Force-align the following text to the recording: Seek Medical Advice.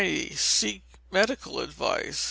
Seek 0.33 0.83
Medical 1.11 1.59
Advice. 1.59 2.19